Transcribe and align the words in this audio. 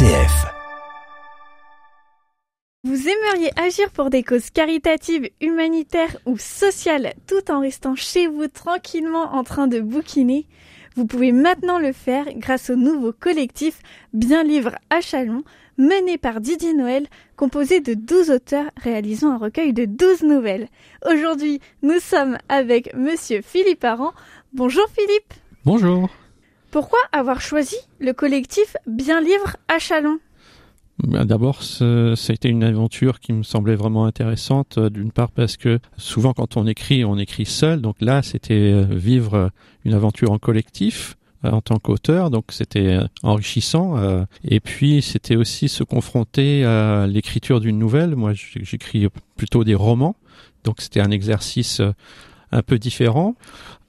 RCF. 0.00 0.46
Vous 2.84 3.06
aimeriez 3.06 3.50
agir 3.60 3.90
pour 3.90 4.08
des 4.08 4.22
causes 4.22 4.48
caritatives, 4.48 5.28
humanitaires 5.42 6.16
ou 6.24 6.38
sociales 6.38 7.12
tout 7.26 7.50
en 7.50 7.60
restant 7.60 7.94
chez 7.96 8.26
vous 8.26 8.48
tranquillement 8.48 9.34
en 9.34 9.44
train 9.44 9.66
de 9.66 9.80
bouquiner? 9.80 10.46
Vous 10.96 11.04
pouvez 11.04 11.32
maintenant 11.32 11.78
le 11.78 11.92
faire 11.92 12.24
grâce 12.36 12.70
au 12.70 12.76
nouveau 12.76 13.12
collectif 13.12 13.80
Bien 14.14 14.42
Livre 14.42 14.74
à 14.88 15.02
Chalon, 15.02 15.42
mené 15.76 16.16
par 16.16 16.40
Didier 16.40 16.72
Noël, 16.72 17.06
composé 17.36 17.80
de 17.80 17.92
12 17.92 18.30
auteurs 18.30 18.70
réalisant 18.82 19.32
un 19.32 19.38
recueil 19.38 19.74
de 19.74 19.84
12 19.84 20.22
nouvelles. 20.22 20.68
Aujourd'hui, 21.10 21.60
nous 21.82 21.98
sommes 22.00 22.38
avec 22.48 22.94
monsieur 22.94 23.42
Philippe 23.42 23.84
Aran. 23.84 24.12
Bonjour 24.54 24.86
Philippe. 24.96 25.34
Bonjour. 25.66 26.08
Pourquoi 26.70 27.00
avoir 27.12 27.40
choisi 27.40 27.76
le 27.98 28.12
collectif 28.12 28.76
Bien 28.86 29.20
Livre 29.20 29.56
à 29.68 29.78
Chalon? 29.78 30.18
Ben, 31.02 31.24
D'abord, 31.24 31.62
ça 31.62 31.84
a 31.84 32.32
été 32.32 32.48
une 32.48 32.62
aventure 32.62 33.18
qui 33.20 33.32
me 33.32 33.42
semblait 33.42 33.74
vraiment 33.74 34.04
intéressante. 34.04 34.78
euh, 34.78 34.90
D'une 34.90 35.10
part 35.10 35.30
parce 35.32 35.56
que 35.56 35.80
souvent 35.96 36.32
quand 36.32 36.56
on 36.56 36.66
écrit, 36.66 37.04
on 37.04 37.18
écrit 37.18 37.46
seul. 37.46 37.80
Donc 37.80 37.96
là, 38.00 38.22
c'était 38.22 38.54
euh, 38.54 38.84
vivre 38.88 39.34
euh, 39.34 39.48
une 39.84 39.94
aventure 39.94 40.30
en 40.30 40.38
collectif 40.38 41.16
en 41.42 41.60
tant 41.62 41.78
qu'auteur. 41.78 42.30
Donc 42.30 42.44
c'était 42.50 42.98
enrichissant. 43.22 43.96
Et 44.44 44.60
puis 44.60 45.00
c'était 45.00 45.36
aussi 45.36 45.70
se 45.70 45.82
confronter 45.82 46.66
à 46.66 47.06
l'écriture 47.06 47.60
d'une 47.60 47.78
nouvelle. 47.78 48.14
Moi, 48.14 48.32
j'écris 48.34 49.08
plutôt 49.38 49.64
des 49.64 49.74
romans. 49.74 50.16
Donc 50.64 50.82
c'était 50.82 51.00
un 51.00 51.10
exercice 51.10 51.80
un 52.52 52.62
peu 52.62 52.78
différent, 52.78 53.34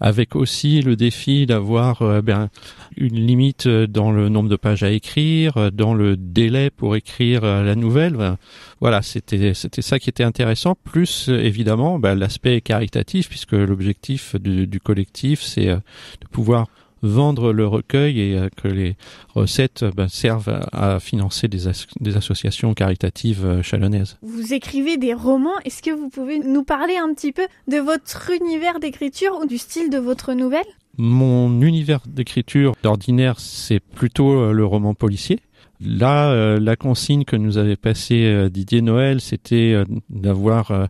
avec 0.00 0.34
aussi 0.34 0.80
le 0.80 0.96
défi 0.96 1.46
d'avoir 1.46 2.02
euh, 2.02 2.22
ben, 2.22 2.48
une 2.96 3.14
limite 3.14 3.66
euh, 3.66 3.86
dans 3.86 4.10
le 4.10 4.28
nombre 4.28 4.48
de 4.48 4.56
pages 4.56 4.82
à 4.82 4.90
écrire, 4.90 5.56
euh, 5.56 5.70
dans 5.70 5.94
le 5.94 6.16
délai 6.16 6.70
pour 6.70 6.96
écrire 6.96 7.42
la 7.42 7.74
nouvelle. 7.74 8.36
Voilà, 8.80 9.02
c'était 9.02 9.54
c'était 9.54 9.82
ça 9.82 9.98
qui 9.98 10.08
était 10.08 10.24
intéressant. 10.24 10.74
Plus 10.84 11.28
évidemment 11.28 11.98
ben, 11.98 12.14
l'aspect 12.14 12.60
caritatif, 12.60 13.28
puisque 13.28 13.52
l'objectif 13.52 14.36
du, 14.36 14.80
collectif, 14.80 15.42
c'est 15.42 15.66
de 15.66 16.28
pouvoir 16.30 16.66
vendre 17.02 17.52
le 17.52 17.66
recueil 17.66 18.20
et 18.20 18.36
euh, 18.36 18.48
que 18.56 18.68
les 18.68 18.96
recettes 19.34 19.84
ben, 19.96 20.08
servent 20.08 20.48
à, 20.48 20.94
à 20.94 21.00
financer 21.00 21.48
des, 21.48 21.68
as- 21.68 21.86
des 22.00 22.16
associations 22.16 22.74
caritatives 22.74 23.44
euh, 23.44 23.62
chalonnaises. 23.62 24.18
Vous 24.22 24.52
écrivez 24.52 24.96
des 24.96 25.14
romans, 25.14 25.58
est-ce 25.64 25.82
que 25.82 25.90
vous 25.90 26.08
pouvez 26.08 26.38
nous 26.38 26.64
parler 26.64 26.96
un 26.96 27.12
petit 27.14 27.32
peu 27.32 27.46
de 27.68 27.78
votre 27.78 28.30
univers 28.30 28.80
d'écriture 28.80 29.38
ou 29.42 29.46
du 29.46 29.58
style 29.58 29.90
de 29.90 29.98
votre 29.98 30.34
nouvelle? 30.34 30.66
Mon 30.98 31.62
univers 31.62 32.00
d'écriture 32.06 32.74
d'ordinaire, 32.82 33.38
c'est 33.38 33.80
plutôt 33.80 34.32
euh, 34.32 34.52
le 34.52 34.64
roman 34.66 34.94
policier. 34.94 35.40
Là, 35.82 36.30
euh, 36.32 36.60
la 36.60 36.76
consigne 36.76 37.24
que 37.24 37.36
nous 37.36 37.56
avait 37.56 37.76
passée 37.76 38.24
euh, 38.26 38.50
Didier 38.50 38.82
Noël, 38.82 39.22
c'était 39.22 39.72
euh, 39.72 39.84
d'avoir 40.10 40.72
euh, 40.72 40.86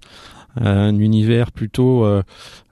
un 0.57 0.99
univers 0.99 1.53
plutôt 1.53 2.05
euh, 2.05 2.23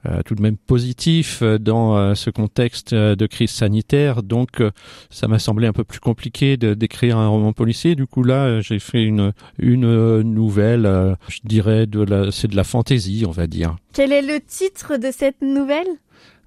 euh, 0.06 0.22
tout 0.24 0.34
de 0.34 0.42
même 0.42 0.56
positif 0.56 1.40
euh, 1.42 1.58
dans 1.58 2.14
ce 2.14 2.30
contexte 2.30 2.94
de 2.94 3.26
crise 3.26 3.50
sanitaire. 3.50 4.22
Donc, 4.22 4.62
ça 5.10 5.28
m'a 5.28 5.38
semblé 5.38 5.66
un 5.66 5.72
peu 5.72 5.84
plus 5.84 6.00
compliqué 6.00 6.56
d'écrire 6.56 7.18
un 7.18 7.28
roman 7.28 7.52
policier. 7.52 7.94
Du 7.94 8.06
coup, 8.06 8.22
là, 8.22 8.60
j'ai 8.60 8.78
fait 8.78 9.02
une 9.02 9.32
une 9.58 10.22
nouvelle. 10.22 11.16
je 11.28 11.40
dirais 11.44 11.86
de 11.86 12.00
la, 12.00 12.30
c'est 12.30 12.48
de 12.48 12.56
la 12.56 12.64
fantaisie, 12.64 13.24
on 13.26 13.30
va 13.30 13.46
dire. 13.46 13.76
Quel 13.92 14.12
est 14.12 14.22
le 14.22 14.40
titre 14.40 14.96
de 14.96 15.10
cette 15.10 15.42
nouvelle? 15.42 15.88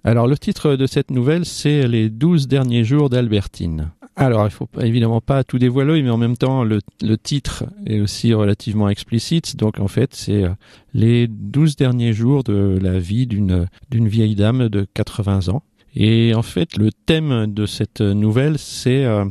Alors, 0.04 0.26
le 0.26 0.36
titre 0.36 0.76
de 0.76 0.88
cette 0.88 1.12
nouvelle, 1.12 1.46
c'est 1.46 1.88
Les 1.88 2.10
douze 2.10 2.48
derniers 2.48 2.84
jours 2.84 3.10
d'Albertine. 3.10 3.92
Alors, 4.16 4.46
il 4.46 4.52
faut 4.52 4.68
évidemment 4.80 5.22
pas 5.22 5.44
tout 5.44 5.60
dévoiler, 5.60 6.02
mais 6.02 6.10
en 6.10 6.18
même 6.18 6.38
temps, 6.38 6.64
le, 6.64 6.82
titre 7.18 7.66
est 7.86 8.02
aussi 8.02 8.34
relativement 8.34 8.90
explicite. 8.90 9.56
Donc, 9.58 9.80
en 9.80 9.88
fait, 9.88 10.16
c'est 10.16 10.44
euh, 10.44 10.50
les 10.96 11.28
douze 11.28 11.76
derniers 11.76 12.14
jours 12.14 12.44
de 12.44 12.80
la 12.82 12.98
vie 12.98 13.28
d'une 13.28 13.68
vieille 13.92 14.36
dame 14.36 14.70
de 14.70 14.88
80 14.94 15.50
ans. 15.50 15.62
Et 15.96 16.34
en 16.34 16.42
fait, 16.42 16.78
le 16.78 16.90
thème 16.92 17.54
de 17.54 17.68
cette 17.68 18.02
nouvelle, 18.02 18.58
c'est 18.58 19.06
euh, 19.06 19.26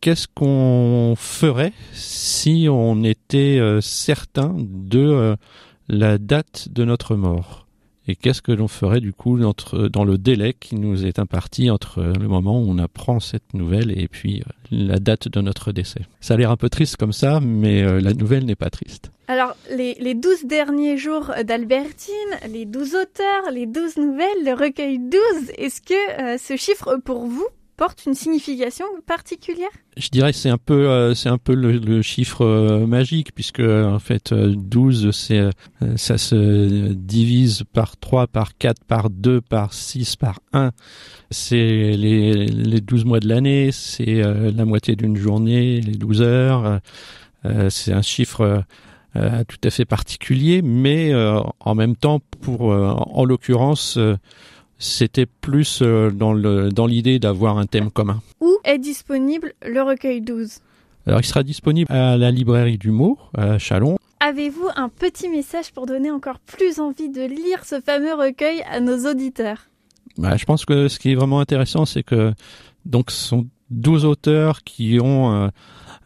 qu'est-ce 0.00 0.26
qu'on 0.34 1.14
ferait 1.16 1.72
si 1.92 2.66
on 2.68 3.04
était 3.04 3.58
euh, 3.60 3.80
certain 3.80 4.56
de 4.58 5.36
la 5.88 6.18
date 6.18 6.68
de 6.70 6.84
notre 6.84 7.14
mort? 7.14 7.67
Et 8.08 8.16
qu'est-ce 8.16 8.40
que 8.40 8.52
l'on 8.52 8.68
ferait 8.68 9.00
du 9.00 9.12
coup 9.12 9.38
dans 9.38 10.04
le 10.04 10.18
délai 10.18 10.54
qui 10.54 10.76
nous 10.76 11.04
est 11.04 11.18
imparti 11.18 11.70
entre 11.70 12.00
le 12.00 12.26
moment 12.26 12.58
où 12.58 12.64
on 12.68 12.78
apprend 12.78 13.20
cette 13.20 13.52
nouvelle 13.52 13.96
et 13.96 14.08
puis 14.08 14.40
euh, 14.40 14.50
la 14.70 14.98
date 14.98 15.28
de 15.28 15.40
notre 15.42 15.72
décès? 15.72 16.00
Ça 16.20 16.34
a 16.34 16.36
l'air 16.38 16.50
un 16.50 16.56
peu 16.56 16.70
triste 16.70 16.96
comme 16.96 17.12
ça, 17.12 17.40
mais 17.40 17.82
euh, 17.82 18.00
la 18.00 18.14
nouvelle 18.14 18.46
n'est 18.46 18.56
pas 18.56 18.70
triste. 18.70 19.12
Alors, 19.28 19.54
les, 19.70 19.94
les 20.00 20.14
12 20.14 20.46
derniers 20.46 20.96
jours 20.96 21.32
d'Albertine, 21.44 22.14
les 22.50 22.64
12 22.64 22.94
auteurs, 22.94 23.52
les 23.52 23.66
12 23.66 23.98
nouvelles, 23.98 24.44
le 24.44 24.54
recueil 24.54 24.98
12, 24.98 25.20
est-ce 25.58 25.82
que 25.82 26.34
euh, 26.34 26.38
ce 26.38 26.56
chiffre 26.56 26.96
pour 27.04 27.26
vous 27.26 27.46
porte 27.78 28.04
une 28.06 28.14
signification 28.14 28.84
particulière? 29.06 29.70
Je 29.96 30.08
dirais 30.10 30.32
que 30.32 30.38
c'est 30.38 30.50
un 30.50 30.58
peu, 30.58 30.90
euh, 30.90 31.14
c'est 31.14 31.30
un 31.30 31.38
peu 31.38 31.54
le, 31.54 31.72
le 31.78 32.02
chiffre 32.02 32.44
euh, 32.44 32.86
magique 32.86 33.32
puisque 33.34 33.60
en 33.60 33.98
fait 34.00 34.32
euh, 34.32 34.52
12 34.54 35.10
c'est 35.12 35.38
euh, 35.38 35.50
ça 35.96 36.18
se 36.18 36.92
divise 36.92 37.62
par 37.72 37.96
3 37.96 38.26
par 38.26 38.58
4 38.58 38.84
par 38.84 39.08
2 39.08 39.40
par 39.40 39.72
6 39.72 40.16
par 40.16 40.40
1. 40.52 40.72
C'est 41.30 41.56
les 41.56 42.46
les 42.46 42.80
12 42.80 43.04
mois 43.06 43.20
de 43.20 43.28
l'année, 43.28 43.70
c'est 43.72 44.22
euh, 44.22 44.50
la 44.54 44.64
moitié 44.66 44.94
d'une 44.96 45.16
journée, 45.16 45.80
les 45.80 45.96
12 45.96 46.20
heures. 46.20 46.66
euh, 46.66 46.78
euh, 47.46 47.70
c'est 47.70 47.92
un 47.92 48.02
chiffre 48.02 48.40
euh, 48.40 48.60
euh, 49.16 49.44
tout 49.46 49.58
à 49.62 49.70
fait 49.70 49.84
particulier 49.86 50.60
mais 50.62 51.12
euh, 51.14 51.40
en 51.60 51.74
même 51.76 51.94
temps 51.96 52.20
pour 52.42 52.72
euh, 52.72 52.88
en 52.90 53.24
l'occurrence 53.24 53.96
euh, 53.96 54.16
c'était 54.78 55.26
plus 55.26 55.80
euh, 55.82 56.10
dans 56.10 56.86
l'idée 56.86 57.18
d'avoir 57.18 57.58
un 57.58 57.66
thème 57.66 57.90
commun. 57.90 58.22
Où 58.40 58.58
est 58.64 58.78
disponible 58.78 59.52
le 59.62 59.82
recueil 59.82 60.20
12 60.20 60.60
Alors, 61.06 61.20
il 61.20 61.26
sera 61.26 61.42
disponible 61.42 61.90
à 61.92 62.16
la 62.16 62.30
librairie 62.30 62.78
du 62.78 62.90
mot, 62.90 63.18
à 63.36 63.58
Chalon. 63.58 63.98
Avez-vous 64.20 64.68
un 64.74 64.88
petit 64.88 65.28
message 65.28 65.72
pour 65.72 65.86
donner 65.86 66.10
encore 66.10 66.40
plus 66.40 66.80
envie 66.80 67.08
de 67.08 67.22
lire 67.22 67.64
ce 67.64 67.80
fameux 67.80 68.14
recueil 68.14 68.62
à 68.70 68.80
nos 68.80 69.08
auditeurs? 69.08 69.68
Bah, 70.16 70.36
je 70.36 70.44
pense 70.44 70.64
que 70.64 70.88
ce 70.88 70.98
qui 70.98 71.12
est 71.12 71.14
vraiment 71.14 71.38
intéressant, 71.38 71.84
c'est 71.84 72.02
que 72.02 72.32
donc 72.84 73.10
ce 73.10 73.28
sont 73.28 73.46
12 73.70 74.04
auteurs 74.04 74.62
qui 74.64 74.98
ont 75.00 75.32
euh, 75.32 75.48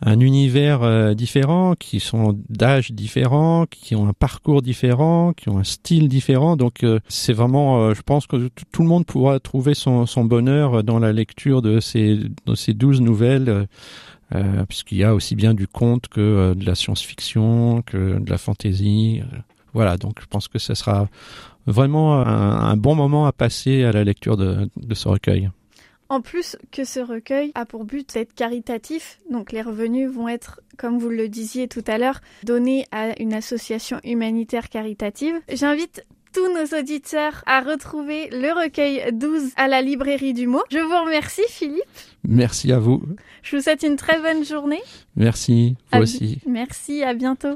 un 0.05 0.19
univers 0.21 0.83
euh, 0.83 1.15
différent, 1.15 1.75
qui 1.79 2.01
sont 2.01 2.39
d'âge 2.49 2.91
différent, 2.93 3.67
qui 3.71 3.95
ont 3.95 4.09
un 4.09 4.13
parcours 4.13 4.63
différent, 4.63 5.33
qui 5.33 5.49
ont 5.49 5.59
un 5.59 5.65
style 5.65 6.09
différent. 6.09 6.57
Donc 6.57 6.83
euh, 6.83 6.99
c'est 7.09 7.33
vraiment, 7.33 7.95
je 7.95 8.03
pense 8.03 8.27
que 8.27 8.49
tout 8.73 8.83
le 8.83 8.89
monde 8.89 9.07
pourra 9.07 9.39
trouver 9.41 9.75
son, 9.75 10.07
son 10.07 10.25
bonheur 10.25 10.83
dans 10.83 10.99
la 10.99 11.13
lecture 11.13 11.63
de 11.63 11.79
ces, 11.81 12.19
de 12.47 12.55
ces 12.55 12.75
12 12.75 13.01
nouvelles. 13.01 13.67
euh, 14.35 14.65
puisqu'il 14.67 14.99
y 14.99 15.05
a 15.05 15.15
aussi 15.15 15.37
bien 15.37 15.55
du 15.55 15.67
conte 15.69 16.09
que 16.09 16.55
de 16.55 16.65
la 16.65 16.75
science-fiction, 16.75 17.83
que 17.83 18.19
de 18.19 18.31
la 18.31 18.39
fantaisie. 18.39 19.23
voilà, 19.75 19.97
donc 19.99 20.21
je 20.21 20.27
pense 20.27 20.49
que 20.49 20.59
ce 20.59 20.75
sera 20.75 21.09
vraiment 21.67 22.15
un, 22.21 22.61
un 22.73 22.77
bon 22.77 22.95
moment 22.95 23.27
à 23.27 23.33
passer 23.33 23.85
à 23.85 23.93
la 23.93 24.05
lecture 24.05 24.37
de, 24.37 24.69
de 24.77 24.95
ce 24.95 25.09
recueil. 25.09 25.51
En 26.13 26.21
plus 26.21 26.59
que 26.71 26.85
ce 26.85 27.01
recueil 27.01 27.53
a 27.55 27.65
pour 27.65 27.87
but 27.87 28.13
d'être 28.13 28.35
caritatif, 28.35 29.19
donc 29.31 29.51
les 29.51 29.63
revenus 29.63 30.11
vont 30.11 30.29
être, 30.29 30.61
comme 30.77 30.99
vous 30.99 31.09
le 31.09 31.27
disiez 31.27 31.69
tout 31.69 31.83
à 31.87 31.97
l'heure, 31.97 32.21
donnés 32.43 32.85
à 32.91 33.19
une 33.19 33.33
association 33.33 33.99
humanitaire 34.05 34.69
caritative. 34.69 35.41
J'invite 35.51 36.05
tous 36.35 36.53
nos 36.53 36.79
auditeurs 36.79 37.43
à 37.47 37.63
retrouver 37.63 38.29
le 38.31 38.53
recueil 38.53 39.11
12 39.11 39.53
à 39.57 39.69
la 39.69 39.81
librairie 39.81 40.35
du 40.35 40.47
mot. 40.47 40.63
Je 40.71 40.81
vous 40.81 41.05
remercie 41.05 41.41
Philippe. 41.49 41.83
Merci 42.25 42.73
à 42.73 42.79
vous. 42.79 43.03
Je 43.43 43.57
vous 43.57 43.63
souhaite 43.63 43.83
une 43.83 43.97
très 43.97 44.21
bonne 44.21 44.45
journée. 44.45 44.83
Merci, 45.17 45.77
vous 45.95 46.01
aussi. 46.01 46.41
Merci, 46.47 47.03
à 47.03 47.15
bientôt. 47.15 47.49